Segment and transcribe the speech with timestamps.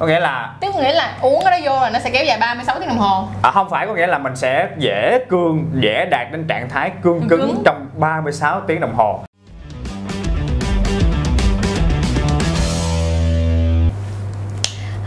[0.00, 2.38] có nghĩa là tức nghĩa là uống cái đó vô là nó sẽ kéo dài
[2.40, 6.04] 36 tiếng đồng hồ à, không phải có nghĩa là mình sẽ dễ cương dễ
[6.10, 7.62] đạt đến trạng thái cương cứng, Cứng.
[7.64, 9.20] trong 36 tiếng đồng hồ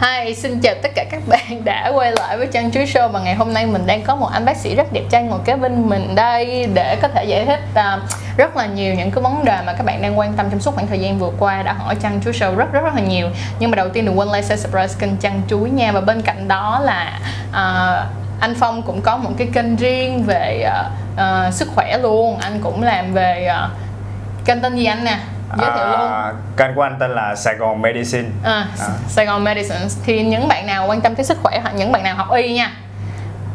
[0.03, 3.19] Hi, xin chào tất cả các bạn đã quay lại với Trang Chuối Show và
[3.19, 5.55] ngày hôm nay mình đang có một anh bác sĩ rất đẹp trai ngồi kế
[5.55, 8.01] bên mình đây để có thể giải thích uh,
[8.37, 10.75] rất là nhiều những cái vấn đề mà các bạn đang quan tâm trong suốt
[10.75, 13.29] khoảng thời gian vừa qua đã hỏi Trang Chuối Show rất rất rất là nhiều.
[13.59, 15.91] Nhưng mà đầu tiên đừng quên like, share, subscribe kênh Trang Chuối nha.
[15.91, 20.65] Và bên cạnh đó là uh, anh Phong cũng có một cái kênh riêng về
[20.67, 22.37] uh, uh, sức khỏe luôn.
[22.39, 23.71] Anh cũng làm về uh,
[24.45, 25.17] kênh tên gì anh nè?
[25.57, 26.11] Giới thiệu luôn.
[26.11, 28.29] À, kênh của anh tên là Sài Gòn Medicine.
[28.43, 28.87] À, À.
[29.07, 29.85] Sài Gòn Medicine.
[30.05, 32.53] Thì những bạn nào quan tâm tới sức khỏe hoặc những bạn nào học y
[32.53, 32.71] nha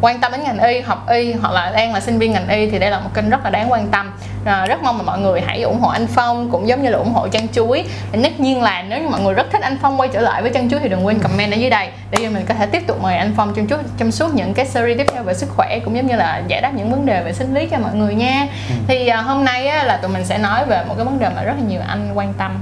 [0.00, 2.70] quan tâm đến ngành y học y hoặc là đang là sinh viên ngành y
[2.70, 4.12] thì đây là một kênh rất là đáng quan tâm.
[4.44, 6.98] À, rất mong là mọi người hãy ủng hộ anh Phong cũng giống như là
[6.98, 7.84] ủng hộ chân chuối.
[8.22, 10.50] Tất nhiên là nếu như mọi người rất thích anh Phong quay trở lại với
[10.50, 11.88] chân chuối thì đừng quên comment ở dưới đây.
[12.10, 14.54] Để cho mình có thể tiếp tục mời anh Phong trong chút trong suốt những
[14.54, 17.06] cái series tiếp theo về sức khỏe cũng giống như là giải đáp những vấn
[17.06, 18.46] đề về sinh lý cho mọi người nha.
[18.88, 21.28] Thì à, hôm nay á, là tụi mình sẽ nói về một cái vấn đề
[21.36, 22.58] mà rất là nhiều anh quan tâm.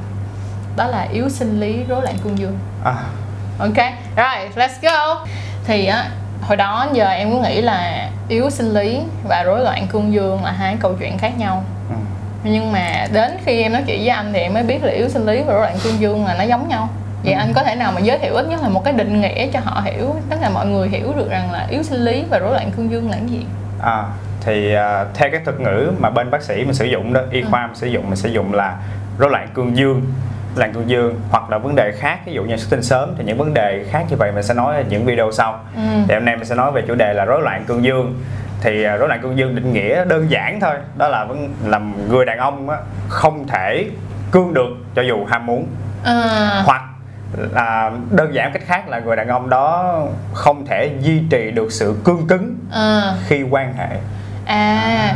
[0.76, 2.58] Đó là yếu sinh lý rối loạn cương dương.
[2.84, 2.94] À,
[3.58, 3.76] ok
[4.16, 5.26] rồi let's go.
[5.66, 6.04] Thì á
[6.42, 10.44] hồi đó giờ em cũng nghĩ là yếu sinh lý và rối loạn cương dương
[10.44, 11.94] là hai câu chuyện khác nhau ừ.
[12.44, 15.08] nhưng mà đến khi em nói chuyện với anh thì em mới biết là yếu
[15.08, 16.88] sinh lý và rối loạn cương dương là nó giống nhau
[17.24, 17.38] vậy Ừ.
[17.38, 19.60] anh có thể nào mà giới thiệu ít nhất là một cái định nghĩa cho
[19.64, 22.52] họ hiểu tức là mọi người hiểu được rằng là yếu sinh lý và rối
[22.52, 23.44] loạn cương dương là cái gì
[23.82, 24.04] À,
[24.40, 27.40] thì à, theo cái thuật ngữ mà bên bác sĩ mình sử dụng đó y
[27.40, 27.46] Ừ.
[27.50, 28.76] khoa mình sử dụng mình sử dụng là
[29.18, 30.02] rối loạn cương dương
[30.58, 33.24] loạn cương dương hoặc là vấn đề khác ví dụ như xuất tinh sớm thì
[33.24, 35.60] những vấn đề khác như vậy mình sẽ nói ở những video sau.
[35.76, 35.82] Ừ.
[36.08, 38.20] thì hôm nay mình sẽ nói về chủ đề là rối loạn cương dương.
[38.60, 41.80] Thì à, rối loạn cương dương định nghĩa đơn giản thôi đó là vấn là
[42.08, 42.68] người đàn ông
[43.08, 43.90] không thể
[44.30, 45.66] cương được cho dù ham muốn.
[46.04, 46.82] À, hoặc
[47.52, 50.00] là đơn giản cách khác là người đàn ông đó
[50.34, 53.96] không thể duy trì được sự cương cứng à, khi quan hệ.
[54.46, 55.14] À.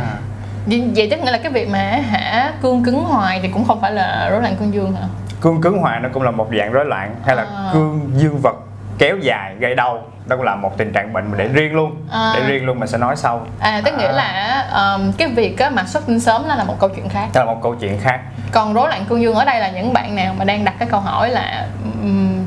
[0.65, 3.81] Vậy, vậy tức nghĩa là cái việc mà hả cương cứng hoài thì cũng không
[3.81, 5.07] phải là rối loạn cương dương hả
[5.41, 7.69] cương cứng hoài nó cũng là một dạng rối loạn hay là À.
[7.73, 8.55] cương dương vật
[8.97, 10.03] kéo dài gây đau.
[10.27, 12.33] Đó cũng là một tình trạng bệnh mà để riêng luôn À.
[12.35, 13.45] để riêng luôn mình sẽ nói sau.
[13.59, 16.75] À tức nghĩa là um, cái việc á, mà xuất tinh sớm nó là một
[16.79, 17.27] câu chuyện khác.
[17.33, 18.19] Đó là một câu chuyện khác.
[18.51, 20.87] Còn rối loạn cương dương ở đây là những bạn nào mà đang đặt cái
[20.91, 21.67] câu hỏi là
[22.01, 22.45] um,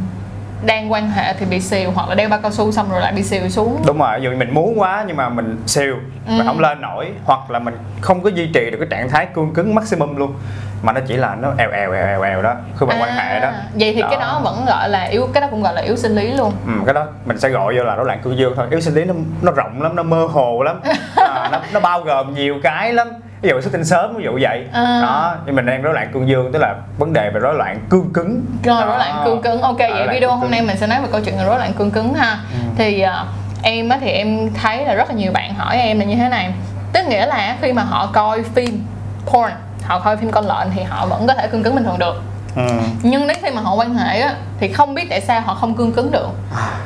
[0.67, 3.13] đang quan hệ thì bị xìu hoặc là đeo bao cao su xong rồi lại
[3.13, 3.83] bị xìu xuống.
[3.87, 6.33] Đúng rồi như mình muốn quá nhưng mà mình siêu Ừ.
[6.33, 9.27] mình không lên nổi hoặc là mình không có duy trì được cái trạng thái
[9.35, 10.35] cương cứng maximum luôn.
[10.83, 13.41] Mà nó chỉ là nó èo èo èo èo èo đó khi mà quan hệ
[13.41, 13.49] đó.
[13.49, 14.41] À, Vậy thì cái đó.
[14.45, 16.53] vẫn gọi là yếu cái đó cũng gọi là yếu sinh lý luôn.
[16.67, 18.67] Ừ, cái đó mình sẽ gọi vô là rối loạn cương dương thôi.
[18.71, 20.81] Yếu sinh lý nó nó rộng lắm nó mơ hồ lắm.
[21.17, 23.09] À, nó, nó bao gồm nhiều cái lắm
[23.45, 24.65] ví dụ xuất tinh sớm ví dụ vậy.
[24.73, 25.01] À.
[25.03, 27.79] đó nhưng mình đang rối loạn cương dương tức là vấn đề về rối loạn
[27.91, 28.45] cương cứng.
[28.65, 28.87] Rồi Đó.
[28.87, 29.63] rối loạn cương cứng.
[29.63, 31.91] Ok Rối vậy video hôm nay mình sẽ nói về câu chuyện rối loạn cương
[31.91, 32.39] cứng ha.
[32.53, 32.59] Ừ.
[32.77, 33.27] Thì ờ,
[33.63, 36.29] em á thì em thấy là rất là nhiều bạn hỏi em là như thế
[36.29, 36.53] này.
[36.93, 38.87] Tức nghĩa là khi mà họ coi phim
[39.27, 39.53] porn
[39.83, 42.23] Họ coi phim con lợn thì họ vẫn có thể cương cứng bình thường được.
[42.57, 42.63] Ừ.
[43.03, 45.75] nhưng đến khi mà họ quan hệ á thì không biết tại sao họ không
[45.75, 46.29] cương cứng được.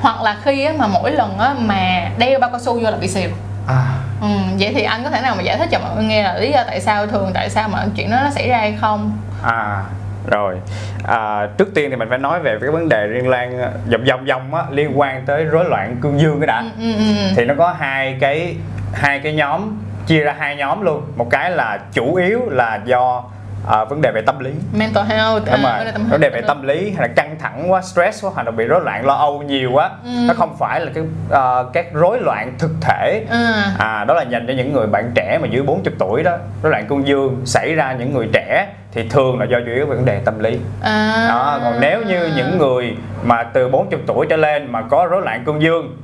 [0.00, 2.96] Hoặc là khi á, mà mỗi lần á, mà đeo bao cao su vô là
[2.96, 3.30] bị xìu.
[3.66, 3.84] À,
[4.20, 6.38] ừ, vậy thì anh có thể nào mà giải thích cho mọi người nghe là
[6.38, 9.12] lý do tại sao thường tại sao mà chuyện đó nó xảy ra hay không?
[9.42, 9.82] À
[10.30, 10.56] rồi.
[11.04, 13.58] À, trước tiên thì mình phải nói về cái vấn đề liên quan
[13.90, 16.64] vòng vòng vòng á liên quan tới rối loạn cương dương cái đã.
[16.78, 17.32] Ừ, ừ, ừ.
[17.36, 18.56] thì nó có hai cái
[18.92, 21.02] hai cái nhóm chia ra hai nhóm luôn.
[21.16, 23.24] Một cái là chủ yếu là do
[23.68, 24.50] à, vấn đề về tâm lý.
[24.72, 25.92] Mental health đúng à, rồi.
[26.10, 28.64] vấn đề về tâm lý hay là căng thẳng quá stress quá hoặc là bị
[28.64, 29.90] rối loạn lo âu nhiều quá.
[30.04, 30.10] Ừ.
[30.28, 33.24] nó không phải là cái ờ, các rối loạn thực thể.
[33.30, 36.36] À, à đó là dành cho những người bạn trẻ mà dưới 40 tuổi đó.
[36.62, 39.86] Rối loạn cương dương xảy ra những người trẻ thì thường là do chủ yếu
[39.86, 40.58] về vấn đề tâm lý.
[40.82, 41.26] À.
[41.28, 45.22] đó còn nếu như những người mà từ 40 tuổi trở lên mà có rối
[45.22, 45.96] loạn cương dương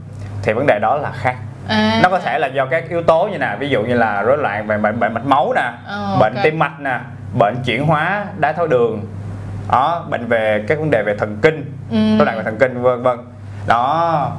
[0.42, 1.36] thì vấn đề đó là khác.
[1.68, 2.00] À.
[2.02, 4.38] nó có thể là do các yếu tố như nào ví dụ như là rối
[4.38, 6.98] loạn về bệnh, bệnh mạch máu nè Ờ, bệnh tim mạch nè
[7.38, 9.00] bệnh chuyển hóa đái tháo đường
[9.72, 11.96] đó bệnh về các vấn đề về thần kinh Ừ.
[12.18, 13.18] rối loạn về thần kinh vân vân
[13.66, 14.30] đó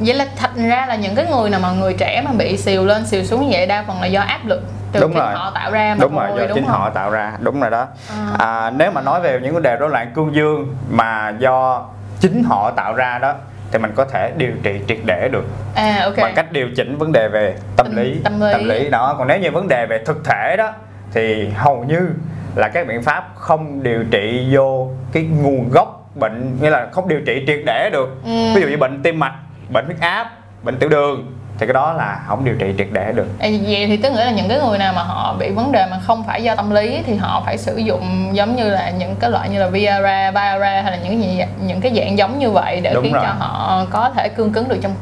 [0.00, 2.84] vậy là thành ra là những cái người nào mà người trẻ mà bị xìu
[2.84, 4.62] lên xìu xuống như vậy đa phần là do áp lực
[4.92, 5.32] từ Đúng chính rồi.
[5.34, 6.72] họ tạo ra mà đúng rồi do đúng chính không?
[6.80, 8.30] họ tạo ra đúng rồi đó À.
[8.38, 11.86] à, nếu mà nói về những vấn đề rối loạn cương dương mà do
[12.20, 13.34] chính họ tạo ra đó
[13.72, 16.98] thì mình có thể điều trị triệt để được à ok bằng cách điều chỉnh
[16.98, 18.20] vấn đề về tâm Tâm- lý
[18.52, 18.88] tâm lý.
[18.90, 20.72] đó còn nếu như vấn đề về thực thể đó
[21.12, 22.10] thì hầu như
[22.56, 27.08] là các biện pháp không điều trị vô cái nguồn gốc bệnh nghĩa là không
[27.08, 28.54] điều trị triệt để được Ừ.
[28.54, 29.34] ví dụ như bệnh tim mạch
[29.72, 30.30] bệnh huyết áp
[30.62, 33.96] bệnh tiểu đường thì cái đó là không điều trị triệt để được vậy thì
[33.96, 36.42] tức nghĩa là những cái người nào mà họ bị vấn đề mà không phải
[36.42, 39.58] do tâm lý thì họ phải sử dụng giống như là những cái loại như
[39.58, 42.94] là Viagra, Viagra hay là những cái gì những cái dạng giống như vậy để
[42.94, 43.22] Đúng khiến rồi.
[43.24, 44.92] cho họ có thể cương cứng được trong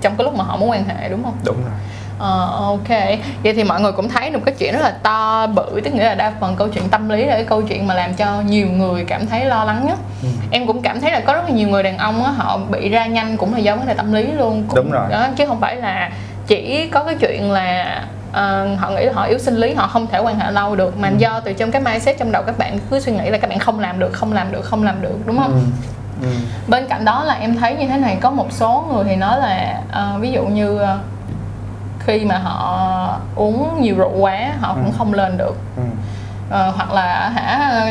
[0.00, 1.34] trong cái lúc mà họ muốn quan hệ đúng không?
[1.44, 1.72] đúng rồi
[2.18, 2.88] Ờ, ok
[3.44, 6.04] vậy thì mọi người cũng thấy được cái chuyện rất là to bự tức nghĩa
[6.04, 8.66] là đa phần câu chuyện tâm lý là cái câu chuyện mà làm cho nhiều
[8.68, 10.28] người cảm thấy lo lắng nhất Ừ.
[10.50, 12.88] em cũng cảm thấy là có rất là nhiều người đàn ông á, họ bị
[12.88, 15.10] ra nhanh cũng là do vấn đề tâm lý luôn cũng, Đúng rồi.
[15.10, 16.10] đó, chứ không phải là
[16.46, 20.06] chỉ có cái chuyện là ờ, họ nghĩ là họ yếu sinh lý họ không
[20.06, 20.98] thể quan hệ lâu được Ừ.
[21.00, 23.50] mà do từ trong cái mindset trong đầu các bạn cứ suy nghĩ là các
[23.50, 25.58] bạn không làm được không làm được không làm được đúng không Ừ.
[26.22, 26.28] Ừ.
[26.68, 29.38] bên cạnh đó là em thấy như thế này có một số người thì nói
[29.40, 30.98] là ờ, ví dụ như ờ,
[32.08, 34.92] khi mà họ uống nhiều rượu quá họ cũng Ừ.
[34.98, 35.82] không lên được Ừ.
[36.50, 37.82] Ờ, hoặc là hả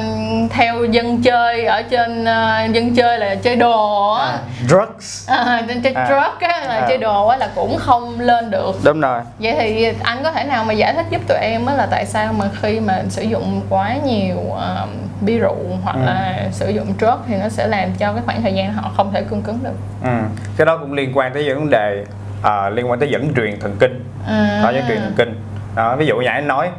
[0.49, 5.61] theo dân chơi ở trên ờ, dân chơi là chơi đồ á À, drugs à,
[5.83, 6.05] chơi À.
[6.07, 6.85] drug á là À.
[6.87, 10.43] chơi đồ á là cũng không lên được đúng rồi vậy thì anh có thể
[10.43, 13.21] nào mà giải thích giúp tụi em á là tại sao mà khi mà sử
[13.23, 14.89] dụng quá nhiều uh,
[15.21, 16.01] bia rượu hoặc Ừ.
[16.05, 19.11] là sử dụng drug thì nó sẽ làm cho cái khoảng thời gian họ không
[19.13, 20.09] thể cương cứng được ừ.
[20.57, 22.03] cái đó cũng liên quan tới vấn đề
[22.43, 24.03] à, liên quan tới dẫn truyền thần kinh.
[24.27, 24.59] À.
[24.63, 25.35] đó dẫn truyền thần kinh.
[25.75, 26.69] Đó ví dụ như anh nói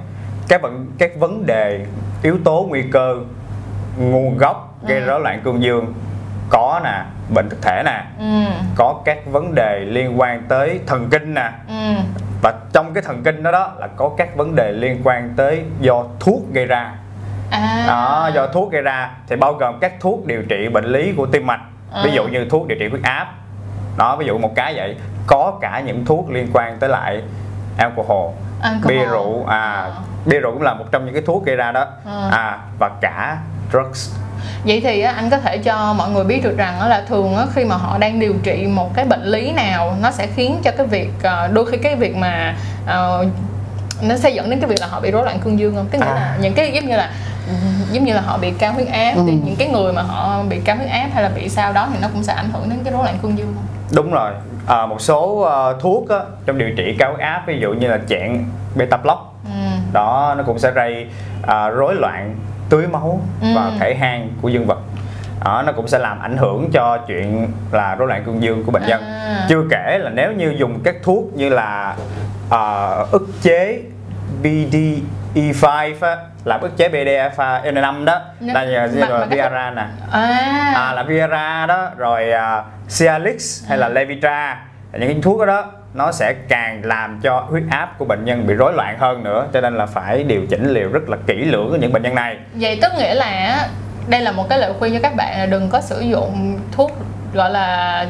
[0.49, 1.87] các vấn các vấn đề
[2.22, 3.14] yếu tố nguy cơ
[3.99, 5.06] nguồn gốc gây Ừ.
[5.06, 5.94] rối loạn cương dương
[6.50, 7.02] có nè
[7.34, 8.52] bệnh thực thể nè ừ.
[8.76, 11.50] có các vấn đề liên quan tới thần kinh nè.
[11.69, 11.75] Ừ.
[12.43, 15.62] Và trong cái thần kinh đó đó là có các vấn đề liên quan tới
[15.81, 16.93] do thuốc gây ra.
[17.50, 17.84] À.
[17.87, 21.26] Đó do thuốc gây ra thì bao gồm các thuốc điều trị bệnh lý của
[21.26, 21.61] tim mạch.
[22.04, 22.14] Ví À.
[22.14, 23.34] dụ như thuốc điều trị huyết áp
[23.99, 24.97] đó ví dụ một cái vậy
[25.27, 27.23] có cả những thuốc liên quan tới lại
[27.79, 28.31] alcohol,
[28.62, 28.89] Alcohol.
[28.99, 29.91] bia rượu à À.
[30.27, 32.29] bia rượu cũng là một trong những cái thuốc gây ra đó À.
[32.31, 33.39] à và cả
[33.73, 34.11] drugs
[34.65, 37.77] Vậy thì anh có thể cho mọi người biết được rằng là thường khi mà
[37.77, 41.11] họ đang điều trị một cái bệnh lý nào nó sẽ khiến cho cái việc
[41.23, 42.55] ờ, đôi khi cái việc mà
[42.87, 43.27] ờ,
[44.03, 45.87] nó sẽ dẫn đến cái việc là họ bị rối loạn cương dương không?
[45.91, 46.15] Tức nghĩa À.
[46.15, 47.11] là những cái giống như là
[47.93, 49.23] giống như là họ bị cao huyết áp Ừ.
[49.27, 51.89] thì những cái người mà họ bị cao huyết áp hay là bị sao đó
[51.93, 53.65] thì nó cũng sẽ ảnh hưởng đến cái rối loạn cương dương không?
[53.94, 54.31] Đúng rồi
[54.67, 57.99] à, một số ờ, thuốc á, trong điều trị cao áp ví dụ như là
[58.08, 58.44] chẹn
[58.76, 59.50] beta block Ừ.
[59.93, 61.06] đó nó cũng sẽ gây
[61.46, 62.35] à, rối loạn
[62.69, 63.49] tưới máu Ừ.
[63.81, 64.79] thể hang của dương vật
[65.44, 68.73] đó, nó cũng sẽ làm ảnh hưởng cho chuyện là rối loạn cương dương của
[68.73, 69.46] bệnh nhân À.
[69.49, 71.96] chưa kể là nếu như dùng các thuốc như là
[72.50, 73.82] à, ức chế
[75.34, 78.20] BDE5 á, làm ức chế BDE5 đó.
[78.40, 79.84] Nó- là như, như mà- là mà cái Viagra nè.
[80.12, 80.72] À.
[80.75, 81.88] à, là Viagra đó.
[81.96, 82.62] Rồi à,
[82.98, 84.58] Cialis hay là Levitra.
[84.92, 85.64] Những cái thuốc đó, đó
[85.94, 89.46] nó sẽ càng làm cho huyết áp của bệnh nhân bị rối loạn hơn nữa.
[89.52, 92.14] Cho nên là phải điều chỉnh liều rất là kỹ lưỡng của những bệnh nhân
[92.14, 92.36] này.
[92.54, 93.66] Vậy tức nghĩa là
[94.08, 96.90] đây là một cái lời khuyên cho các bạn là đừng có sử dụng thuốc
[97.34, 98.06] gọi là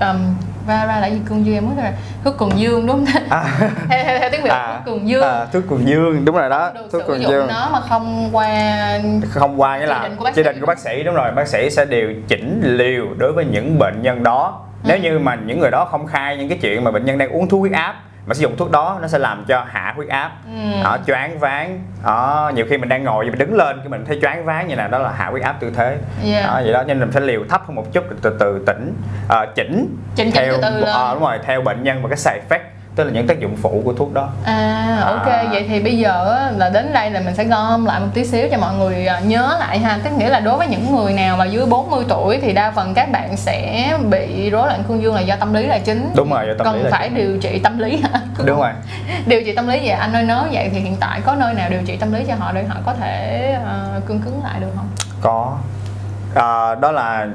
[0.00, 0.34] um,
[0.66, 1.20] ra ra là gì?
[1.28, 1.92] Cường dương em mất rồi
[2.24, 3.22] thuốc cường dương đúng không?
[3.30, 3.44] À,
[3.90, 5.22] theo, theo, theo tiếng việt là thuốc cường dương.
[5.22, 7.46] À, thuốc cường dương đúng rồi đó được thuốc sử dụng dương.
[7.46, 8.76] nó mà không qua
[9.30, 10.48] không qua nghĩa là Chỉ định của bác chỉ sĩ.
[10.52, 11.32] định của bác sĩ đúng rồi.
[11.32, 14.60] Bác sĩ sẽ điều chỉnh liều đối với những bệnh nhân đó.
[14.84, 15.02] Nếu Ừ.
[15.02, 17.48] như mà những người đó không khai những cái chuyện mà bệnh nhân đang uống
[17.48, 17.94] thuốc huyết áp
[18.26, 20.82] mà sử dụng thuốc đó nó sẽ làm cho hạ huyết áp Ừ.
[20.84, 24.18] đó, choáng váng đó, nhiều khi mình đang ngồi mình đứng lên cái mình thấy
[24.22, 26.44] choáng váng như này đó là hạ huyết áp tư thế Yeah.
[26.46, 28.94] đó, vậy đó nên mình phải liều thấp hơn một chút từ từ tỉnh
[29.28, 30.88] à, chỉnh Chỉnh chỉnh theo từ từ lên.
[30.94, 32.60] à, đúng rồi theo bệnh nhân và cái side effect
[32.96, 35.44] tức là những tác dụng phụ của thuốc đó À ok À.
[35.52, 38.24] vậy thì bây giờ á, là đến đây là mình sẽ gom lại một tí
[38.24, 41.12] xíu cho mọi người à, nhớ lại ha Tức nghĩa là đối với những người
[41.12, 45.02] nào mà dưới 40 tuổi thì đa phần các bạn sẽ bị rối loạn cương
[45.02, 47.16] dương là do tâm lý là chính Đúng rồi, do tâm Cần lý phải chính.
[47.18, 48.20] điều trị tâm lý hả?
[48.44, 48.70] đúng rồi
[49.26, 51.70] điều trị tâm lý vậy anh ơi nói vậy thì hiện tại có nơi nào
[51.70, 54.70] điều trị tâm lý cho họ để họ có thể ờ, cương cứng lại được
[54.76, 54.86] không?
[55.20, 55.56] có
[56.34, 57.26] à, đó là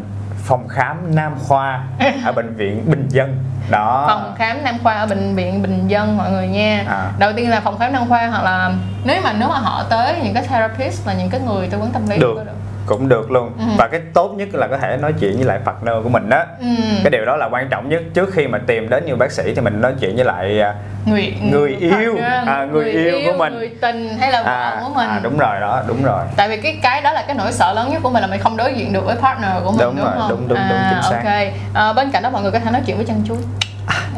[0.43, 1.83] phòng khám nam khoa
[2.25, 3.37] ở bệnh viện Bình Dân.
[3.69, 4.05] Đó.
[4.07, 6.85] Phòng khám nam khoa ở bệnh viện bình dân mọi người nha.
[6.87, 7.11] À.
[7.19, 8.71] đầu tiên là phòng khám nam khoa hoặc là
[9.03, 11.91] nếu mà nếu mà họ tới những cái therapist là những cái người tư vấn
[11.91, 12.35] tâm lý được.
[12.45, 12.51] được
[12.85, 13.51] cũng được luôn.
[13.59, 13.65] Ừ.
[13.77, 16.43] và cái tốt nhất là có thể nói chuyện với lại partner của mình đó.
[16.59, 16.65] Ừ.
[17.03, 18.01] cái điều đó là quan trọng nhất.
[18.13, 20.75] Trước khi mà tìm đến nhiều bác sĩ thì mình nói chuyện với lại à,
[21.05, 23.53] người người yêu, à, người yêu của mình.
[23.53, 25.07] người tình hay là vợ à, của mình.
[25.09, 26.23] à đúng rồi đó đúng rồi.
[26.35, 28.39] Tại vì cái cái đó là cái nỗi sợ lớn nhất của mình là mình
[28.39, 30.29] không đối diện được với partner của mình Đúng đúng, rồi, không?
[30.29, 31.17] đúng, đúng, đúng, à, chính xác.
[31.23, 31.53] ok.
[31.73, 33.37] À, bên cạnh đó mọi người có thể nói chuyện với chăn chuối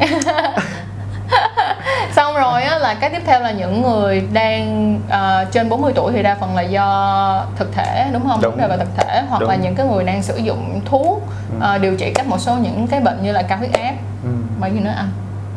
[2.12, 6.12] xong rồi á, là cái tiếp theo là những người đang ờ, trên 40 tuổi
[6.12, 8.40] thì đa phần là do thực thể đúng không?
[8.42, 8.50] Đúng.
[8.56, 9.48] vấn đề về thực thể hoặc Đúng.
[9.50, 11.22] là những cái người đang sử dụng thuốc
[11.60, 13.94] ờ, điều trị các một số những cái bệnh như là cao huyết áp.
[14.24, 14.30] Ừ.
[14.60, 15.08] bao nhiêu nữa anh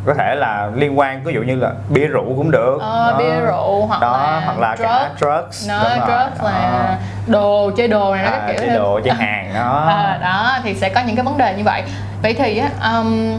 [0.06, 2.78] có thể là liên quan ví dụ như là bia rượu cũng được.
[2.80, 3.18] Ờ, Đó.
[3.18, 5.68] bia rượu hoặc đó là hoặc là cả drugs.
[5.68, 6.96] nó drugs là
[7.26, 9.84] đồ chơi đồ này nó à, các kiểu chế độ chơi hàng đó.
[9.88, 11.82] À, đó thì sẽ có những cái vấn đề như vậy.
[12.22, 13.38] Vậy thì á, um,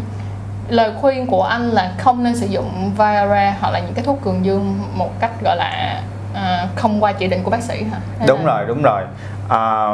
[0.70, 4.22] lời khuyên của anh là không nên sử dụng Viagra hoặc là những cái thuốc
[4.22, 6.02] cường dương một cách gọi là
[6.34, 8.00] à, không qua chỉ định của bác sĩ hả?
[8.20, 9.04] Hay đúng là- rồi đúng rồi
[9.50, 9.88] à,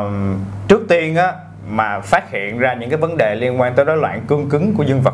[0.68, 1.34] trước tiên á
[1.68, 4.74] mà phát hiện ra những cái vấn đề liên quan tới rối loạn cương cứng
[4.76, 5.14] của dương vật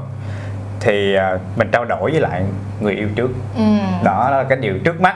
[0.79, 2.43] thì à, mình trao đổi với lại
[2.81, 3.63] người yêu trước Ừ.
[4.03, 5.15] đó là cái điều trước mắt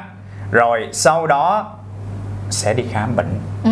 [0.52, 1.72] rồi sau đó
[2.50, 3.70] sẽ đi khám bệnh Ừ.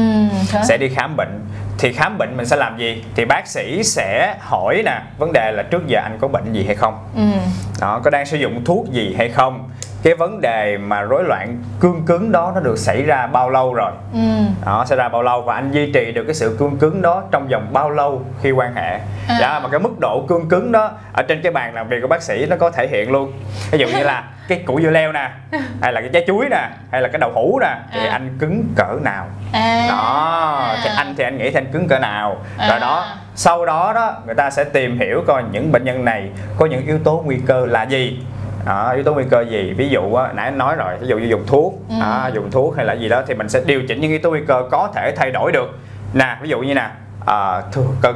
[0.52, 0.62] thế.
[0.68, 1.40] sẽ đi khám bệnh
[1.84, 3.04] thì khám bệnh mình sẽ làm gì?
[3.16, 6.64] Thì bác sĩ sẽ hỏi nè vấn đề là trước giờ anh có bệnh gì
[6.66, 6.98] hay không?
[7.16, 7.22] Ừ.
[7.80, 9.70] đó có đang sử dụng thuốc gì hay không
[10.04, 13.74] cái vấn đề mà rối loạn cương cứng đó nó được xảy ra bao lâu
[13.74, 14.20] rồi Ừ.
[14.66, 17.24] đó xảy ra bao lâu và anh duy trì được cái sự cương cứng đó
[17.32, 19.38] trong vòng bao lâu khi quan hệ À.
[19.40, 22.08] dạ mà cái mức độ cương cứng đó ở trên cái bàn làm việc của
[22.08, 23.34] bác sĩ nó có thể hiện luôn
[23.72, 25.32] ví dụ như là cái củ dưa leo nè
[25.82, 28.12] hay là cái trái chuối nè hay là cái đậu hũ nè thì À.
[28.12, 29.86] anh cứng cỡ nào À.
[29.90, 32.70] đó thì anh thì anh nghĩ thì anh cứng cỡ nào À.
[32.70, 33.06] rồi đó
[33.36, 36.86] sau đó đó người ta sẽ tìm hiểu coi những bệnh nhân này có những
[36.86, 38.24] yếu tố nguy cơ là gì
[38.66, 39.74] đó, yếu tố nguy cơ gì?
[39.78, 41.74] Ví dụ á, nãy anh nói rồi ví dụ như dùng thuốc.
[41.90, 41.96] Ừ.
[42.00, 44.30] đó, dùng thuốc hay là gì đó thì mình sẽ điều chỉnh những yếu tố
[44.30, 45.80] nguy cơ có thể thay đổi được.
[46.14, 46.90] Nè ví dụ như nè
[47.26, 48.16] à, thừa cân.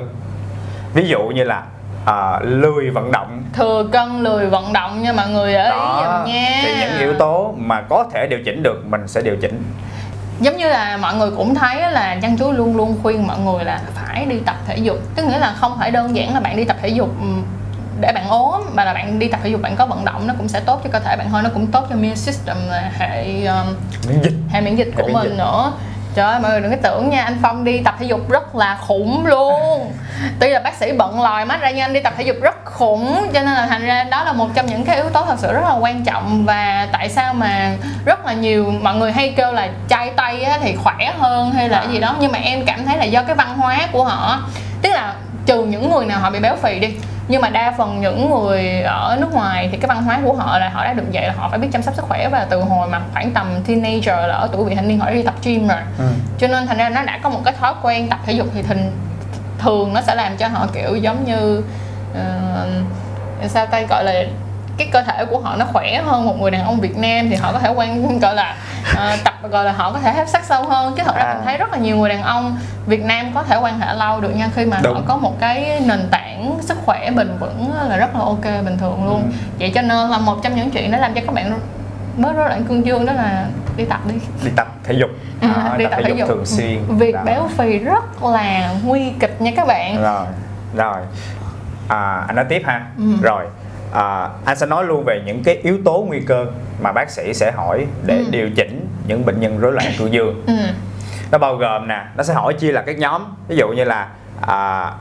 [0.94, 1.64] Ví dụ như là
[2.06, 3.44] à, lười vận động.
[3.54, 6.62] Thừa cân lười vận động nha mọi người để ý đó giùm nha.
[6.64, 9.64] thì những yếu tố mà có thể điều chỉnh được mình sẽ điều chỉnh.
[10.40, 13.64] Giống như là mọi người cũng thấy là chăn chuối luôn luôn khuyên mọi người
[13.64, 14.98] là phải đi tập thể dục.
[15.16, 17.10] Tức nghĩa là không phải đơn giản là bạn đi tập thể dục
[18.02, 20.34] để bạn ốm mà là bạn đi tập thể dục bạn có vận động nó
[20.38, 22.92] cũng sẽ tốt cho cơ thể bạn hơn nó cũng tốt cho immune system là
[22.98, 23.76] hệ um,
[24.08, 24.34] miễn dịch.
[24.50, 25.38] hệ miễn dịch Hệ của miễn mình dịch.
[25.38, 25.72] nữa.
[26.16, 28.56] Trời ơi mọi người đừng có tưởng nha anh Phong đi tập thể dục rất
[28.56, 29.92] là khủng luôn.
[30.40, 32.66] Tuy là bác sĩ bận lòi mắt ra nhưng anh đi tập thể dục rất
[32.66, 33.28] khủng.
[33.34, 35.54] Cho nên là thành ra đó là một trong những cái yếu tố thật sự
[35.54, 36.46] rất là quan trọng.
[36.46, 37.72] Và tại sao mà
[38.06, 41.70] rất là nhiều mọi người hay kêu là chai tay á, thì khỏe hơn hay
[41.70, 41.86] là À.
[41.92, 42.16] gì đó.
[42.20, 44.42] Nhưng mà em cảm thấy là do cái văn hóa của họ.
[44.82, 45.14] Tức là
[45.46, 46.96] trừ những người nào họ bị béo phì đi
[47.28, 50.60] nhưng mà đa phần những người ở nước ngoài thì cái văn hóa của họ
[50.60, 52.62] là họ đã được dạy là họ phải biết chăm sóc sức khỏe và từ
[52.62, 55.34] hồi mà khoảng tầm teenager là ở tuổi vị thành niên họ đã đi tập
[55.44, 56.06] gym rồi Ừ.
[56.38, 58.62] cho nên thành ra nó đã có một cái thói quen tập thể dục thì
[58.62, 58.92] thình
[59.60, 61.64] thường nó sẽ làm cho họ kiểu giống như
[62.12, 64.24] uh, sao tay gọi là
[64.78, 67.36] cái cơ thể của họ nó khỏe hơn một người đàn ông Việt Nam thì
[67.36, 68.56] họ có thể quan gọi là
[68.96, 71.34] ờ, tập gọi là họ có thể hấp sắc sâu hơn chứ thật ra À.
[71.34, 74.22] mình thấy rất là nhiều người đàn ông Việt Nam có thể quan hệ lâu
[74.22, 75.04] được nha khi mà họ Đúng.
[75.08, 79.06] có một cái nền tảng sức khỏe bền vững là rất là ok bình thường
[79.06, 79.38] luôn Ừ.
[79.60, 81.60] vậy cho nên là một trong những chuyện nó làm cho các bạn
[82.18, 83.46] bớt rối loạn cương dương đó là
[83.78, 85.10] đi tập đi đi tập thể dục
[85.42, 87.22] À, đi tập thể dục thường xuyên việc Đó.
[87.26, 90.26] béo phì rất là nguy kịch nha các bạn rồi
[90.76, 90.98] rồi
[91.88, 93.04] à, anh nói tiếp ha Ừ.
[93.22, 93.46] rồi
[93.94, 96.46] à, anh sẽ nói luôn về những cái yếu tố nguy cơ
[96.82, 98.26] mà bác sĩ sẽ hỏi để Ừ.
[98.32, 100.54] điều chỉnh những bệnh nhân rối loạn cương dương ừ.
[101.32, 104.08] nó bao gồm nè nó sẽ hỏi chia là các nhóm ví dụ như là
[104.42, 104.92] à,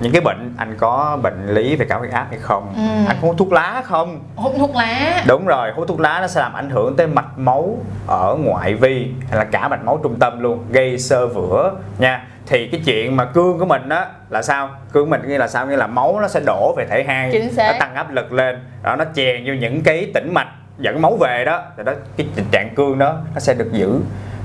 [0.00, 2.82] những cái bệnh anh có bệnh lý về cao huyết áp hay không Ừ.
[3.08, 6.26] anh có hút thuốc lá không hút thuốc lá đúng rồi hút thuốc lá nó
[6.26, 10.00] sẽ làm ảnh hưởng tới mạch máu ở ngoại vi hay là cả mạch máu
[10.02, 14.06] trung tâm luôn gây xơ vữa nha thì cái chuyện mà cương của mình á
[14.30, 14.70] là sao?
[14.92, 15.66] Cương của mình nghĩa là sao?
[15.66, 18.96] Nghĩa là máu nó sẽ đổ về thể hang nó tăng áp lực lên đó
[18.96, 20.48] nó chèn vô những cái tĩnh mạch
[20.78, 21.62] dẫn máu về đó.
[21.76, 24.00] Thì đó cái tình trạng cương đó nó sẽ được giữ.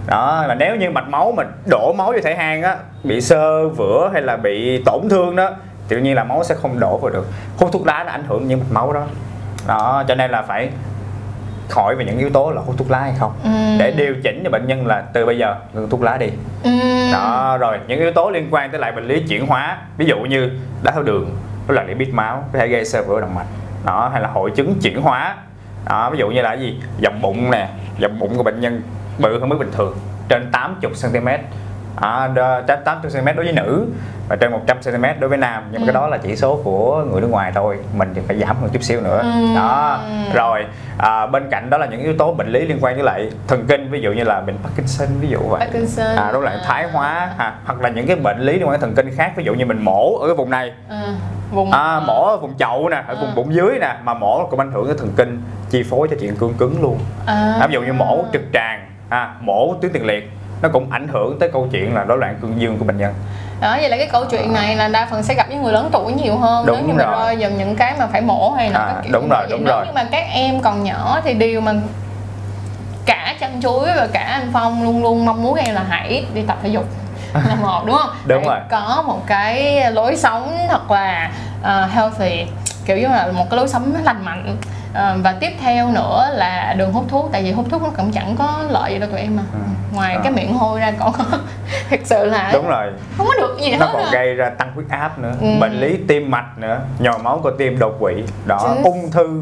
[0.08, 3.68] Đó là nếu như mạch máu mình đổ máu vô thể hang á bị xơ
[3.68, 5.50] vữa hay là bị tổn thương đó
[5.88, 7.28] tự nhiên là máu sẽ không đổ vào được.
[7.58, 9.04] Hút thuốc lá nó ảnh hưởng những mạch máu đó.
[9.68, 10.70] Đó cho nên là phải
[11.72, 13.32] hỏi về những yếu tố là hút thuốc lá hay không.
[13.44, 13.50] Ừ.
[13.80, 16.28] để điều chỉnh cho bệnh nhân là từ bây giờ ngừng thuốc lá đi.
[16.64, 16.72] Ừ.
[17.12, 20.20] đó rồi những yếu tố liên quan tới lại bệnh lý chuyển hóa ví dụ
[20.20, 20.50] như
[20.84, 21.36] đái tháo đường
[21.68, 23.48] rối loạn lipid máu có thể gây xơ vữa động mạch
[23.86, 25.36] đó hay là hội chứng chuyển hóa
[25.90, 26.80] đó ví dụ như là gì?
[27.04, 27.70] Vòng bụng nè
[28.02, 28.82] vòng bụng của bệnh nhân
[29.20, 29.98] bự hơn mức bình thường
[30.30, 31.28] trên 80 cm
[31.96, 33.86] à, đo- trên 80 cm đối với nữ
[34.30, 35.88] và trên 100 cm đối với nam nhưng mà Ừ.
[35.88, 38.70] cái đó là chỉ số của người nước ngoài thôi mình thì phải giảm hơn
[38.74, 39.56] chút xíu nữa Ừ.
[39.56, 40.00] đó
[40.34, 40.66] rồi
[40.98, 43.66] à, bên cạnh đó là những yếu tố bệnh lý liên quan với lại thần
[43.68, 46.88] kinh ví dụ như là bệnh Parkinson ví dụ vậy Parkinson à, rối loạn thái
[46.92, 49.44] hóa à, hoặc là những cái bệnh lý liên quan đến thần kinh khác ví
[49.44, 50.96] dụ như mình mổ ở cái vùng này Ừ.
[51.52, 53.22] vùng à, mổ ở vùng chậu nè ở À.
[53.22, 56.16] vùng bụng dưới nè mà mổ cũng ảnh hưởng tới thần kinh chi phối cho
[56.20, 57.56] chuyện cương cứng luôn à.
[57.62, 60.32] à, ví dụ như mổ trực tràng à, mổ tuyến tiền liệt
[60.62, 63.14] nó cũng ảnh hưởng tới câu chuyện là rối loạn cương dương của bệnh nhân
[63.62, 65.90] đó vậy là cái câu chuyện này là đa phần sẽ gặp với người lớn
[65.92, 67.12] tuổi nhiều hơn Đúng nếu như rồi.
[67.20, 69.64] rơi vào những cái mà phải mổ hay là À, các kiểu đúng rồi, đúng
[69.66, 69.86] nếu rồi.
[69.86, 71.74] như mà các em còn nhỏ thì điều mà
[73.06, 76.42] cả chân chuối và cả anh phong luôn luôn mong muốn em là hãy đi
[76.48, 76.86] tập thể dục
[77.34, 78.68] là một đúng không Đúng Hãy rồi.
[78.70, 81.32] có một cái lối sống thật là
[81.64, 82.46] ờ, healthy
[82.86, 84.58] kiểu như là một cái lối sống lành mạnh
[84.94, 88.12] Ờ, và tiếp theo nữa là đường hút thuốc tại vì hút thuốc nó cũng
[88.12, 89.60] chẳng có lợi gì đâu tụi em mà Ừ.
[89.96, 90.20] ngoài À.
[90.24, 91.14] cái miệng hôi ra còn
[91.90, 94.10] thực sự là đúng rồi không có được gì nó hết còn à.
[94.14, 95.48] gây ra tăng huyết áp nữa Ừ.
[95.60, 98.14] bệnh lý tim mạch nữa nhồi máu cơ tim đột quỵ
[98.46, 98.82] đó Chứ.
[98.84, 99.42] ung thư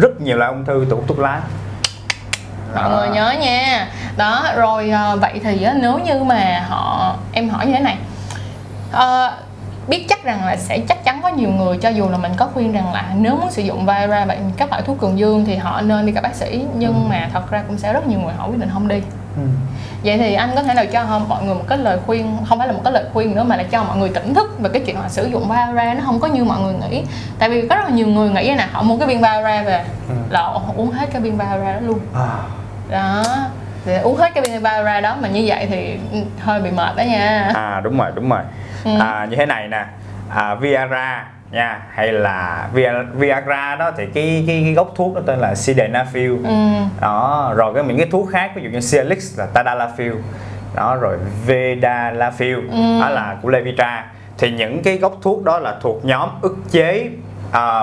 [0.00, 1.40] rất nhiều loại ung thư từ hút thuốc lá
[2.74, 2.96] mọi Đó.
[2.96, 7.72] người nhớ nha đó rồi ờ, vậy thì nếu như mà họ em hỏi như
[7.72, 7.96] thế này
[8.92, 9.32] Ờ,
[9.88, 12.46] biết chắc rằng là sẽ chắc chắn có nhiều người cho dù là mình có
[12.54, 15.56] khuyên rằng là nếu muốn sử dụng Viagra và các loại thuốc cường dương thì
[15.56, 17.00] họ nên đi gặp bác sĩ nhưng Ừ.
[17.10, 19.02] mà thật ra cũng sẽ rất nhiều người họ quyết định không đi
[19.36, 19.42] Ừ.
[20.04, 22.58] vậy thì anh có thể nào cho họ- mọi người một cái lời khuyên không
[22.58, 24.70] phải là một cái lời khuyên nữa mà là cho mọi người tỉnh thức về
[24.72, 27.02] cái chuyện là sử dụng Viagra nó không có như mọi người nghĩ
[27.38, 29.84] tại vì có rất là nhiều người nghĩ nè họ mua cái viên Viagra về
[30.08, 30.14] Ừ.
[30.30, 32.28] là họ uống hết cái viên Viagra đó luôn À,
[32.90, 33.24] đó
[33.84, 35.98] thì uống hết cái viên Viagra đó mà như vậy thì
[36.40, 37.50] hơi bị mệt đó nha.
[37.54, 38.40] À đúng rồi đúng rồi.
[38.84, 38.90] Ừ.
[39.00, 39.84] à, như thế này nè.
[40.28, 45.20] À, Viagra nha hay là Via- Viagra đó thì cái cái, cái gốc thuốc nó
[45.26, 46.44] tên là Sildenafil.
[46.44, 46.84] Ừ.
[47.00, 50.14] đó rồi cái những cái thuốc khác ví dụ như Cialis là Tadalafil.
[50.74, 53.00] Đó rồi Vedalafil Ừ.
[53.00, 54.04] đó là của Levitra.
[54.38, 57.08] Thì những cái gốc thuốc đó là thuộc nhóm ức chế
[57.52, 57.80] à,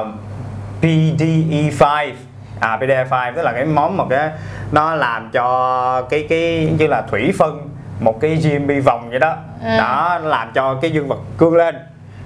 [0.81, 2.11] PDE5
[2.59, 4.29] à PDE5 tức là cái món mà cái
[4.71, 9.35] nó làm cho cái cái như là thủy phân một cái GMP vòng vậy đó
[9.65, 9.77] À.
[9.77, 11.75] đó nó làm cho cái dương vật cương lên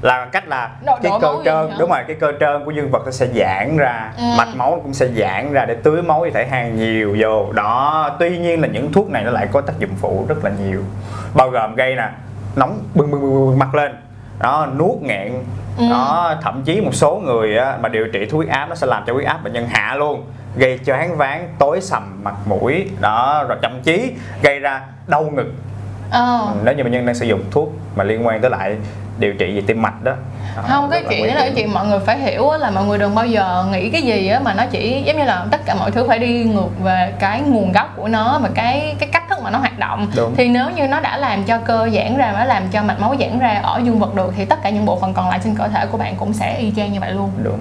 [0.02, 3.02] là cách là Đổ- cái cơ trơn đúng rồi cái cơ trơn của dương vật
[3.06, 4.24] nó sẽ giãn ra Ừ.
[4.38, 8.10] mạch máu cũng sẽ giãn ra để tưới máu cho thể hang nhiều vô đó
[8.20, 10.82] tuy nhiên là những thuốc này nó lại có tác dụng phụ rất là nhiều
[11.36, 12.10] bao gồm gây nè
[12.56, 13.92] nóng bừng bừng bừng, bừng mặt lên
[14.40, 15.34] đó nuốt nghẹn
[15.78, 15.84] Ừ.
[15.90, 19.04] đó thậm chí một số người á, mà điều trị thuốc áp nó sẽ làm
[19.08, 20.24] cho huyết áp bệnh nhân hạ luôn
[20.56, 24.12] gây choáng váng tối sầm mặt mũi đó rồi thậm chí
[24.42, 25.54] gây ra đau ngực
[26.12, 26.54] ờ.
[26.64, 28.78] nếu như bệnh nhân đang sử dụng thuốc mà liên quan tới lại
[29.20, 30.14] điều trị về tim mạch đó.
[30.68, 32.98] Không cái chuyện đó là cái chuyện mọi người phải hiểu á, là mọi người
[32.98, 35.76] đừng bao giờ nghĩ cái gì á mà nó chỉ giống như là tất cả
[35.76, 39.24] mọi thứ phải đi ngược về cái nguồn gốc của nó và cái cái cách
[39.30, 40.12] thức mà nó hoạt động.
[40.16, 40.34] Đúng.
[40.38, 43.16] thì nếu như nó đã làm cho cơ giãn ra nó làm cho mạch máu
[43.20, 45.56] giãn ra ở dương vật được thì tất cả những bộ phận còn lại trên
[45.56, 47.32] cơ thể của bạn cũng sẽ y chang như vậy luôn.
[47.44, 47.60] Đúng.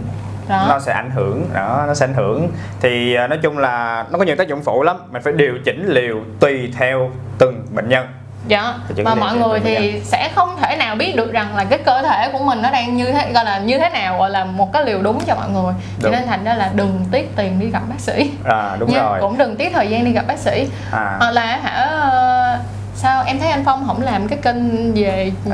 [0.49, 0.67] Đó.
[0.69, 2.49] Nó sẽ ảnh hưởng đó nó sẽ ảnh hưởng.
[2.81, 4.97] Thì à, nói chung là nó có nhiều tác dụng phụ lắm.
[5.11, 8.07] Mình phải điều chỉnh liều tùy theo từng bệnh nhân
[8.47, 8.75] Dạ.
[9.05, 12.29] Mà mọi người thì sẽ không thể nào biết được rằng là cái cơ thể
[12.33, 14.85] của mình nó đang như thế gọi là như thế nào gọi là một cái
[14.85, 15.75] liều đúng cho mọi người.
[16.03, 18.31] Cho nên thành ra là đừng tiếc tiền đi gặp bác sĩ.
[18.45, 20.69] à đúng Nha, rồi Cũng đừng tiếc thời gian đi gặp bác sĩ.
[20.93, 22.59] à Hoặc là hả
[22.95, 25.51] sao em thấy anh Phong không làm cái kênh về ừ,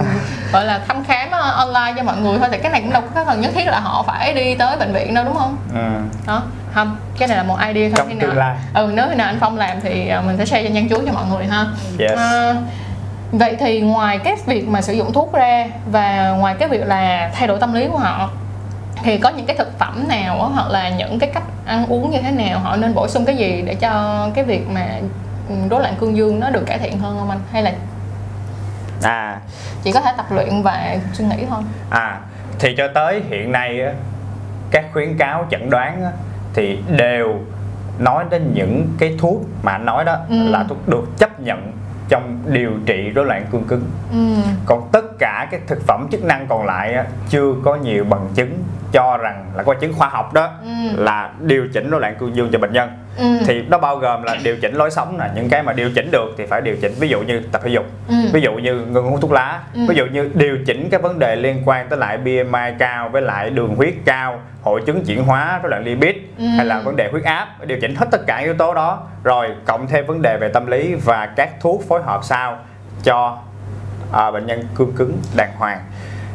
[0.53, 3.03] gọi là thăm khám ờ, online cho mọi người thôi thì cái này cũng đâu
[3.15, 5.57] có cần nhất thiết là họ phải đi tới bệnh viện đâu đúng không?
[5.75, 6.01] ừ.
[6.27, 6.43] Đó.
[6.75, 8.57] Không, cái này là một idea thôi Trong khi nào.
[8.75, 11.03] Ừ nếu khi nào anh Phong làm thì ờ, mình sẽ share cho nhân chú
[11.07, 11.67] cho mọi người ha.
[11.99, 12.13] Yes.
[12.17, 12.57] Ờ,
[13.33, 17.31] vậy thì ngoài cái việc mà sử dụng thuốc ra và ngoài cái việc là
[17.35, 18.31] thay đổi tâm lý của họ
[19.03, 22.11] thì có những cái thực phẩm nào á, hoặc là những cái cách ăn uống
[22.11, 24.87] như thế nào họ nên bổ sung cái gì để cho cái việc mà
[25.71, 27.41] rối loạn cương dương nó được cải thiện hơn không anh?
[27.53, 27.73] Hay là
[29.03, 29.41] à.
[29.83, 31.63] chỉ có thể tập luyện và suy nghĩ thôi?
[31.91, 32.21] À
[32.59, 33.81] thì cho tới hiện nay
[34.71, 36.03] các khuyến cáo chẩn đoán
[36.55, 37.41] thì đều
[37.99, 40.49] nói đến những cái thuốc mà anh nói đó Ừ.
[40.49, 41.73] là thuốc được chấp nhận
[42.09, 43.85] trong điều trị rối loạn cương cứng.
[44.13, 44.19] Ừ.
[44.67, 46.97] còn tất cả các thực phẩm chức năng còn lại
[47.29, 51.03] chưa có nhiều bằng chứng cho rằng là có bằng chứng khoa học đó Ừ.
[51.05, 53.25] là điều chỉnh rối loạn cương dương cho bệnh nhân Ừ.
[53.47, 56.09] thì nó bao gồm là điều chỉnh lối sống là những cái mà điều chỉnh
[56.13, 58.15] được thì phải điều chỉnh ví dụ như tập thể dục Ừ.
[58.33, 59.81] ví dụ như ngừng hút thuốc lá Ừ.
[59.89, 63.23] ví dụ như điều chỉnh các vấn đề liên quan tới lại BMI cao với
[63.23, 66.45] lại đường huyết cao hội chứng chuyển hóa rối loạn lipid Ừ.
[66.57, 69.49] hay là vấn đề huyết áp điều chỉnh hết tất cả yếu tố đó rồi
[69.65, 72.59] cộng thêm vấn đề về tâm lý và các thuốc phối hợp sao
[73.05, 73.39] cho
[74.13, 75.81] à, bệnh nhân cương cứng đàng hoàng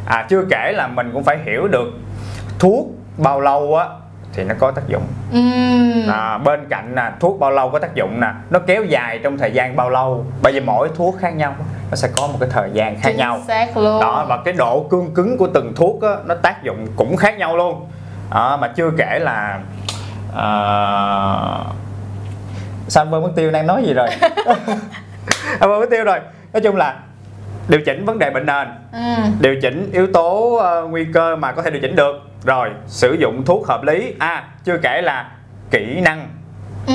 [0.06, 1.92] à, chưa kể là mình cũng phải hiểu được
[2.58, 2.86] thuốc
[3.18, 3.86] bao lâu á
[4.32, 5.02] thì nó có tác dụng.
[5.32, 5.40] Ừ.
[6.12, 9.38] à, bên cạnh nè thuốc bao lâu có tác dụng nè nó kéo dài trong
[9.38, 10.26] thời gian bao lâu.
[10.42, 11.54] Bởi vì mỗi thuốc khác nhau
[11.90, 13.38] nó sẽ có một cái thời gian khác Chính nhau.
[13.46, 14.00] xác luôn.
[14.00, 17.38] Đó và cái độ cương cứng của từng thuốc á, nó tác dụng cũng khác
[17.38, 17.88] nhau luôn.
[18.30, 19.60] Đó, mà chưa kể là
[20.36, 20.44] à...
[22.88, 24.08] sao anh quên mất tiêu đang nói gì rồi?
[25.60, 26.20] Anh quên mất tiêu rồi.
[26.52, 26.96] Nói chung là
[27.68, 29.22] điều chỉnh vấn đề bệnh nền ừ.
[29.40, 32.14] điều chỉnh yếu tố ờ, nguy cơ mà có thể điều chỉnh được
[32.44, 35.28] rồi sử dụng thuốc hợp lý à chưa kể là
[35.70, 36.28] kỹ năng
[36.86, 36.94] Ừ.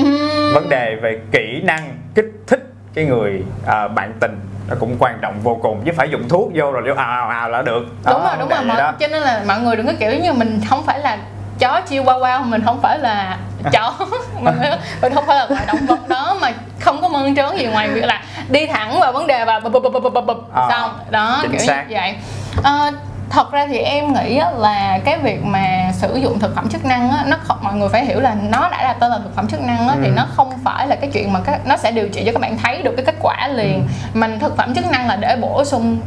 [0.54, 5.18] vấn đề về kỹ năng kích thích cái người à, bạn tình nó cũng quan
[5.22, 7.82] trọng vô cùng chứ phải dùng thuốc vô rồi liêu ào ào ào là được
[8.04, 8.92] đúng Đó, rồi đúng rồi mọi, đó.
[9.00, 11.18] cho nên là mọi người đừng có kiểu như mình không phải là
[11.58, 13.38] chó chiêu wow wow mình không phải là
[13.72, 13.94] chó
[14.40, 14.54] mình,
[15.02, 17.88] mình không phải là loại động vật đó mà không có mơn trớn gì ngoài
[17.88, 21.38] việc là đi thẳng vào vấn đề và bụp bụp bụp bụp À, xong đó
[21.42, 21.84] chính kiểu xác.
[21.88, 22.16] như vậy
[22.62, 22.90] Ờ,
[23.30, 27.10] thật ra thì em nghĩ là cái việc mà sử dụng thực phẩm chức năng
[27.10, 29.48] á, nó không mọi người phải hiểu là nó đã là tên là thực phẩm
[29.48, 30.12] chức năng á, thì Ừ.
[30.16, 32.56] nó không phải là cái chuyện mà các, nó sẽ điều trị cho các bạn
[32.58, 34.18] thấy được cái kết quả liền Ừ.
[34.18, 35.98] mình thực phẩm chức năng là để bổ sung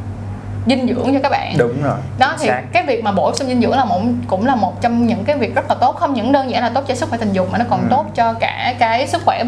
[0.67, 2.61] dinh dưỡng cho các bạn đúng rồi đó chính thì xác.
[2.73, 5.37] cái việc mà bổ sung dinh dưỡng là một cũng là một trong những cái
[5.37, 7.47] việc rất là tốt không những đơn giản là tốt cho sức khỏe tình dục
[7.51, 7.87] mà nó còn Ừ.
[7.89, 9.43] tốt cho cả cái sức khỏe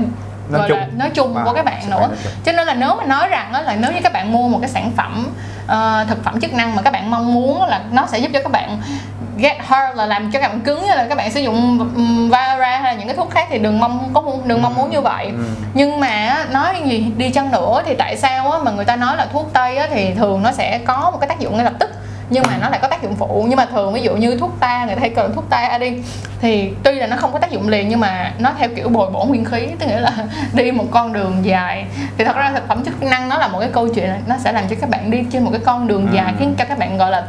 [0.49, 0.77] Nói gọi chung.
[0.79, 2.09] là nói chung của các bạn nữa.
[2.45, 4.57] cho nên là nếu mà nói rằng đó là nếu như các bạn mua một
[4.61, 5.27] cái sản phẩm
[5.67, 8.39] ờ, thực phẩm chức năng mà các bạn mong muốn là nó sẽ giúp cho
[8.41, 8.81] các bạn
[9.37, 11.89] get hard là làm cho các bạn cứng như là các bạn sử dụng
[12.31, 15.01] Viagra hay là những cái thuốc khác thì đừng mong có đừng mong muốn như
[15.01, 15.25] vậy.
[15.25, 15.43] Ừ.
[15.73, 19.17] nhưng mà nói gì đi chăng nữa thì tại sao á, mà người ta nói
[19.17, 21.73] là thuốc tây á, thì thường nó sẽ có một cái tác dụng ngay lập
[21.79, 21.89] tức
[22.29, 23.45] nhưng mà nó lại có tác dụng phụ.
[23.49, 25.93] Nhưng mà thường ví dụ như thuốc ta người ta hay cần thuốc ta đi
[26.41, 29.11] thì tuy là nó không có tác dụng liền nhưng mà nó theo kiểu bồi
[29.11, 30.11] bổ nguyên khí tức nghĩa là
[30.53, 31.85] đi một con đường dài.
[32.17, 34.35] Thì thật ra thực phẩm chức năng nó là một cái câu chuyện là nó
[34.39, 36.35] sẽ làm cho các bạn đi trên một cái con đường dài Ừ.
[36.39, 37.23] khiến cho các bạn gọi là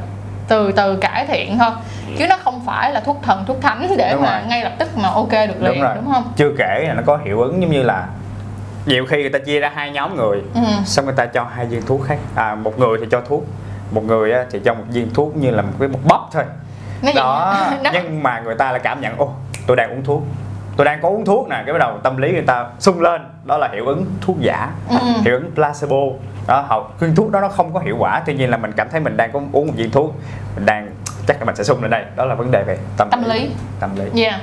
[0.48, 1.70] từ từ cải thiện thôi.
[2.18, 4.48] Chứ nó không phải là thuốc thần thuốc thánh để Đúng mà rồi.
[4.48, 5.92] ngay lập tức mà ok được liền đúng rồi.
[5.96, 6.32] đúng không?
[6.36, 8.06] Chưa kể là nó có hiệu ứng giống như là
[8.86, 10.60] nhiều khi người ta chia ra hai nhóm người ừ.
[10.84, 12.18] xong người ta cho hai viên thuốc khác.
[12.34, 13.44] À, một người thì cho thuốc
[13.90, 16.44] một người á, thì cho một viên thuốc như là một cái một bóp thôi.
[17.02, 17.56] Nó đó
[17.92, 19.32] nhưng mà người ta lại cảm nhận ô
[19.66, 20.22] tôi đang uống thuốc.
[20.76, 23.20] Tôi đang có uống thuốc nè cái bắt đầu tâm lý người ta sung lên
[23.44, 24.96] đó là hiệu ứng thuốc giả Ừ.
[25.24, 25.96] hiệu ứng placebo.
[26.46, 28.88] Đó học viên thuốc đó nó không có hiệu quả tuy nhiên là mình cảm
[28.90, 30.14] thấy mình đang có uống một viên thuốc
[30.56, 30.88] mình đang
[31.26, 33.50] chắc là mình sẽ sung lên đây đó là vấn đề về tâm, Tâm lý.
[33.80, 34.22] tâm lý.
[34.22, 34.40] Yeah.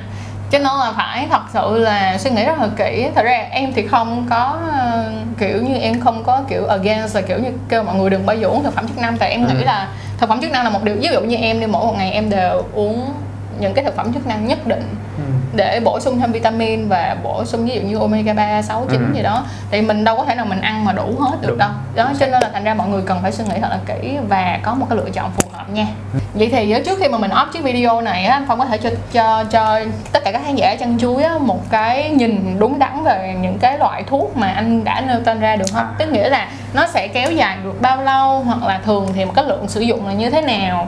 [0.53, 3.73] Cho nên là phải thật sự là suy nghĩ rất là kỹ Thật ra em
[3.75, 7.83] thì không có ờ, kiểu như em không có kiểu against là kiểu như kêu
[7.83, 9.53] mọi người đừng bao giờ uống thực phẩm chức năng Tại em Ừ.
[9.53, 9.87] nghĩ là
[10.17, 12.11] thực phẩm chức năng là một điều Ví dụ như em đi mỗi một ngày
[12.11, 13.13] em đều uống
[13.59, 15.23] những cái thực phẩm chức năng nhất định Ừ.
[15.55, 18.99] để bổ sung thêm vitamin và bổ sung ví dụ như omega 3, 6, 9
[18.99, 19.15] Ừ.
[19.15, 21.57] gì đó thì mình đâu có thể nào mình ăn mà đủ hết được Đúng.
[21.57, 23.79] đâu đó cho nên là thành ra mọi người cần phải suy nghĩ thật là
[23.85, 25.85] kỹ và có một cái lựa chọn phù hợp nha
[26.33, 28.65] vậy thì á, trước khi mà mình up chiếc video này á anh phong có
[28.65, 29.79] thể cho cho cho
[30.11, 33.59] tất cả các khán giả chăn chuối á, một cái nhìn đúng đắn về những
[33.59, 35.93] cái loại thuốc mà anh đã nêu tên ra được không À.
[35.97, 39.31] tức nghĩa là nó sẽ kéo dài được bao lâu hoặc là thường thì một
[39.35, 40.87] cái lượng sử dụng là như thế nào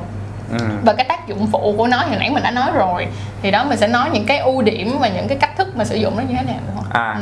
[0.51, 0.57] Ừ.
[0.85, 3.07] và cái tác dụng phụ của nó hồi nãy mình đã nói rồi
[3.41, 5.85] thì đó mình sẽ nói những cái ưu điểm và những cái cách thức mà
[5.85, 7.21] sử dụng nó như thế nào được không À, Ừ.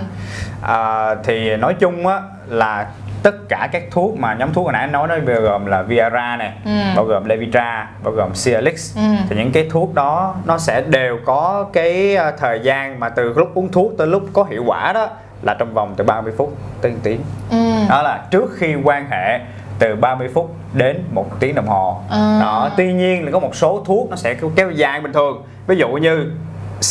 [0.61, 2.85] à, thì nói chung á là
[3.23, 5.81] tất cả các thuốc mà nhóm thuốc hồi nãy anh nói nó bao gồm là
[5.81, 6.71] Viagra này, Ừ.
[6.95, 8.95] bao gồm Levitra, bao gồm Cialis.
[8.97, 9.01] Ừ.
[9.29, 13.33] Thì những cái thuốc đó nó sẽ đều có cái à, thời gian mà từ
[13.37, 15.07] lúc uống thuốc tới lúc có hiệu quả đó
[15.41, 17.21] là trong vòng từ 30 phút tới 1 tiếng.
[17.51, 17.57] ừ.
[17.89, 19.39] Đó là trước khi quan hệ
[19.83, 21.97] từ 30 phút đến một tiếng đồng hồ.
[22.09, 22.37] À.
[22.41, 25.43] Đó, tuy nhiên là có một số thuốc nó sẽ kéo dài bình thường.
[25.67, 26.31] Ví dụ như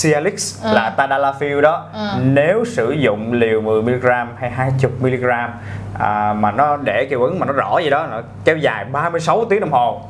[0.03, 0.73] Cialis À.
[0.73, 2.15] là Tadalafil đó À.
[2.23, 5.49] nếu sử dụng liều 10mg hay 20mg
[5.99, 9.45] à, mà nó để hiệu ứng mà nó rõ gì đó nó kéo dài 36
[9.45, 10.01] tiếng đồng hồ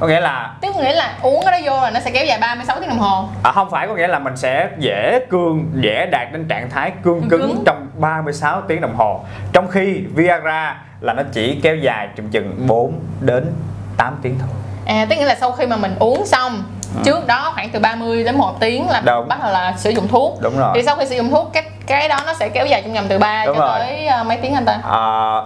[0.00, 2.38] có nghĩa là tức nghĩa là uống cái đó vô là nó sẽ kéo dài
[2.40, 6.06] 36 tiếng đồng hồ à, không phải có nghĩa là mình sẽ dễ cương dễ
[6.06, 7.62] đạt đến trạng thái cương cứng, cứng.
[7.66, 12.66] trong 36 tiếng đồng hồ trong khi Viagra là nó chỉ kéo dài chừng chừng
[12.66, 13.52] 4 đến
[13.96, 14.48] 8 tiếng thôi
[14.86, 16.62] à tức nghĩa là sau khi mà mình uống xong
[17.04, 19.02] trước đó khoảng từ 30 đến 1 tiếng là Ừ.
[19.06, 19.28] Đúng.
[19.28, 21.62] bắt đầu là sử dụng thuốc đúng rồi thì sau khi sử dụng thuốc cái
[21.86, 23.78] cái đó nó sẽ kéo dài trong vòng từ 3 Đúng cho rồi.
[23.78, 25.00] tới ờ, mấy tiếng anh ta à,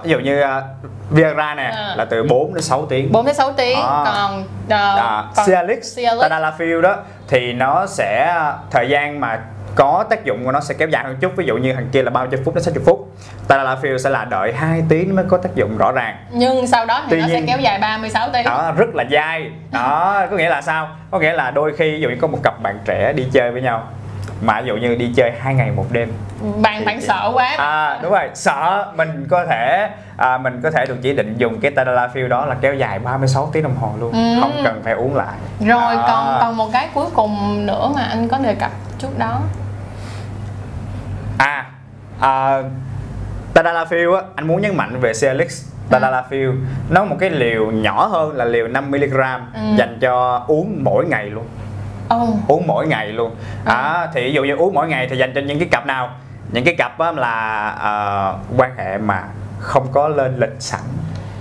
[0.05, 0.48] ví dụ như uh,
[1.11, 1.94] Viagra nè À.
[1.96, 4.03] là từ 4 đến 6 tiếng 4 đến 6 tiếng À.
[4.05, 6.22] còn ờ, à, còn Cialis, Cialis.
[6.24, 6.96] Tadalafil đó
[7.29, 8.35] thì nó sẽ
[8.70, 9.38] thời gian mà
[9.74, 12.03] có tác dụng của nó sẽ kéo dài hơn chút ví dụ như thằng kia
[12.03, 13.09] là 30 phút đến 60 phút
[13.48, 17.01] Tadalafil sẽ là đợi 2 tiếng mới có tác dụng rõ ràng nhưng sau đó
[17.03, 20.37] thì Tuy nó sẽ nhiên- kéo dài 36 tiếng đó rất là dai đó có
[20.37, 22.79] nghĩa là sao có nghĩa là đôi khi ví dụ như có một cặp bạn
[22.85, 23.83] trẻ đi chơi với nhau
[24.41, 26.12] mà ví dụ như đi chơi hai ngày một đêm.
[26.62, 27.55] Bạn bạn sợ quá.
[27.59, 28.93] À đúng rồi sợ.
[28.97, 32.57] Mình có thể à, mình có thể được chỉ định dùng cái Tadalafil đó là
[32.61, 34.12] kéo dài 36 tiếng đồng hồ luôn.
[34.12, 34.41] Ừ.
[34.41, 35.37] không cần phải uống lại.
[35.61, 36.05] Rồi Đó.
[36.09, 39.41] còn còn một cái cuối cùng nữa mà anh có đề cập trước đó.
[41.38, 41.64] À,
[42.21, 42.62] à
[43.55, 46.55] Tadalafil á, anh muốn nhấn mạnh về Cialis Tadalafil
[46.91, 49.61] nó một cái liều nhỏ hơn là liều 5mg Ừ.
[49.79, 51.45] dành cho uống mỗi ngày luôn
[52.14, 53.35] oh uống mỗi ngày luôn.
[53.64, 56.11] À, thì ví dụ như uống mỗi ngày thì dành cho những cái cặp nào?
[56.53, 57.92] Những cái cặp á, là à,
[58.57, 59.23] quan hệ mà
[59.59, 60.81] không có lên lịch sẵn.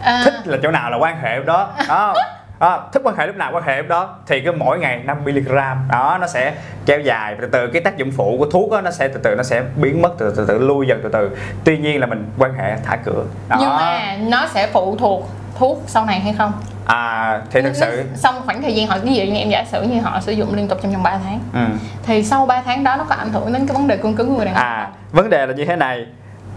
[0.01, 1.69] À, thích là chỗ nào là quan hệ đó.
[1.88, 2.13] Đó.
[2.60, 4.15] À, thích quan hệ lúc nào quan hệ lúc đó.
[4.27, 5.56] Thì cứ mỗi ngày 5 mg
[5.89, 6.53] đó nó sẽ
[6.86, 7.36] kéo dài.
[7.41, 9.63] Từ từ cái tác dụng phụ của thuốc đó, nó sẽ từ từ nó sẽ
[9.75, 11.38] biến mất từ từ, từ lui dần từ từ.
[11.63, 13.23] Tuy nhiên là mình quan hệ thả cửa.
[13.49, 13.58] Đó.
[13.60, 16.54] nhưng mà nó sẽ phụ thuộc thuốc sau này hay không?
[16.86, 19.82] À thì thực sự xong khoảng thời gian họ ví dụ như em giả sử
[19.82, 21.39] như họ sử dụng liên tục trong vòng 3 tháng.
[21.54, 21.60] Ừ.
[22.04, 24.28] thì sau 3 tháng đó nó có ảnh hưởng đến cái vấn đề cương cứng
[24.30, 26.06] của người đàn ông à vấn đề là như thế này.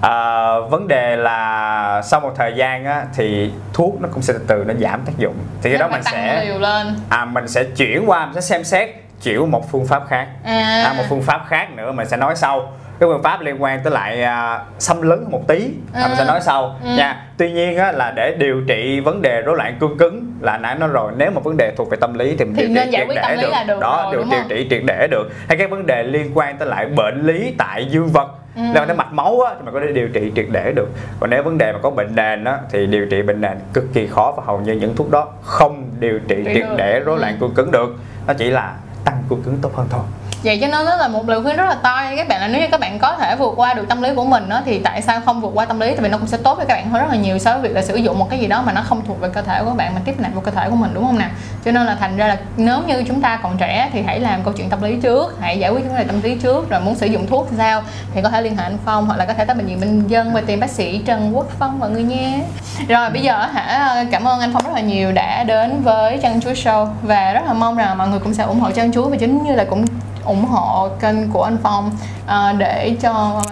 [0.01, 4.45] À, vấn đề là sau một thời gian á, thì thuốc nó cũng sẽ từ
[4.47, 5.35] từ nó giảm tác dụng.
[5.63, 6.97] Thì cái đó mình sẽ liều lên.
[7.09, 8.89] À mình sẽ chuyển qua mình sẽ xem xét
[9.23, 10.27] chuyển một phương pháp khác.
[10.45, 13.63] À, à, một phương pháp khác nữa mình sẽ nói sau cái phương pháp liên
[13.63, 16.29] quan tới lại à, xâm lấn một tí à, mình sẽ Ừ.
[16.29, 16.89] nói sau Ừ.
[16.97, 20.59] nha tuy nhiên á, là để điều trị vấn đề rối loạn cương cứng là
[20.59, 22.75] nãy nói rồi nếu mà vấn đề thuộc về tâm lý thì mình Thì điều
[22.75, 25.07] nên trị giải quyết tâm lý là được đó rồi, điều điều trị triệt để
[25.11, 28.63] được hay cái vấn đề liên quan tới lại bệnh lý tại dương vật Ừ.
[28.75, 30.89] quan tới mạch máu á, thì mình có thể điều trị triệt để được
[31.21, 33.85] còn nếu vấn đề mà có bệnh nền á, thì điều trị bệnh nền cực
[33.95, 36.75] kỳ khó và hầu như những thuốc đó không điều trị triệt được.
[36.77, 37.37] để rối loạn Ừ.
[37.41, 40.03] cương cứng được nó chỉ là tăng cương cứng tốt hơn thôi
[40.45, 42.49] vậy cho nên đó là một lời khuyên rất là to cho các bạn là
[42.49, 44.79] nếu như các bạn có thể vượt qua được tâm lý của mình đó, thì
[44.79, 45.91] tại sao không vượt qua tâm lý?
[45.91, 47.63] Tại vì nó cũng sẽ tốt cho các bạn hơn rất là nhiều so với
[47.63, 49.61] việc là sử dụng một cái gì đó mà nó không thuộc về cơ thể
[49.61, 51.31] của các bạn mà tiếp nạp vào cơ thể của mình đúng không nào?
[51.65, 54.43] Cho nên là thành ra là nếu như chúng ta còn trẻ thì hãy làm
[54.43, 56.95] câu chuyện tâm lý trước hãy giải quyết vấn đề tâm lý trước rồi muốn
[56.95, 57.83] sử dụng thuốc thì sao?
[58.15, 60.09] Thì có thể liên hệ anh Phong hoặc là có thể tới bệnh viện Bình
[60.09, 62.41] Dân và tìm bác sĩ Trần Quốc Phong mọi người nhé
[62.89, 66.41] rồi bây giờ hả cảm ơn anh Phong rất là nhiều đã đến với Chân
[66.41, 69.09] Chúa Show và rất là mong rằng mọi người cũng sẽ ủng hộ Chân Chúa
[69.09, 69.85] và chính như là cũng
[70.31, 71.91] ủng hộ kênh của anh Phong.
[72.27, 73.43] À, để cho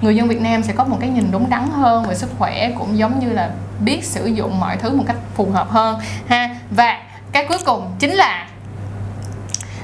[0.00, 2.70] người dân Việt Nam sẽ có một cái nhìn đúng đắn hơn về sức khỏe
[2.78, 5.98] cũng giống như là biết sử dụng mọi thứ một cách phù hợp hơn
[6.28, 6.56] ha.
[6.70, 6.98] Và
[7.32, 8.46] cái cuối cùng chính là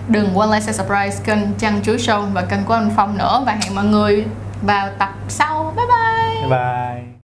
[0.09, 3.43] đừng quên like, share, subscribe kênh Chăn Chuối Show và kênh của anh Phong nữa.
[3.47, 4.25] Và hẹn mọi người
[4.63, 5.73] vào tập sau.
[5.77, 5.87] Bye.
[6.41, 7.05] Bye bye.